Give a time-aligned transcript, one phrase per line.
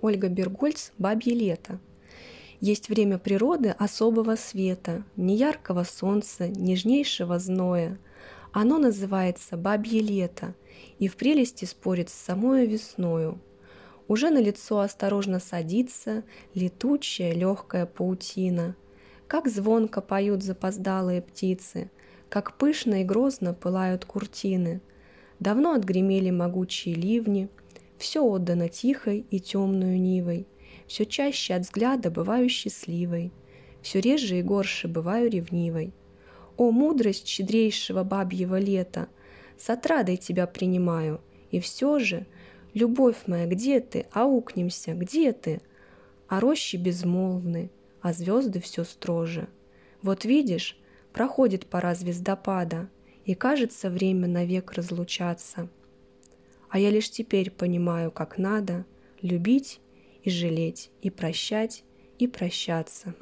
[0.00, 1.80] Ольга Бергольц «Бабье лето».
[2.60, 7.98] Есть время природы особого света, ни яркого солнца, нежнейшего зноя.
[8.52, 10.54] Оно называется «Бабье лето»
[11.00, 13.40] и в прелести спорит с самою весною.
[14.06, 16.22] Уже на лицо осторожно садится
[16.54, 18.76] летучая легкая паутина.
[19.26, 21.90] Как звонко поют запоздалые птицы,
[22.28, 24.80] как пышно и грозно пылают куртины.
[25.40, 27.48] Давно отгремели могучие ливни,
[27.98, 30.46] все отдано тихой и темную нивой–
[30.88, 33.30] все чаще от взгляда бываю счастливой,
[33.82, 35.92] Все реже и горше бываю ревнивой.
[36.56, 39.08] О, мудрость щедрейшего бабьего лета!
[39.58, 41.20] С отрадой тебя принимаю,
[41.50, 42.26] и все же,
[42.74, 44.06] Любовь моя, где ты?
[44.12, 45.60] Аукнемся, где ты?
[46.28, 47.70] А рощи безмолвны,
[48.02, 49.48] а звезды все строже.
[50.02, 50.78] Вот видишь,
[51.12, 52.88] проходит пора звездопада,
[53.24, 55.68] И кажется время навек разлучаться.
[56.70, 58.84] А я лишь теперь понимаю, как надо
[59.20, 59.80] Любить
[60.22, 61.82] и жалеть, и прощать,
[62.20, 63.14] и прощаться.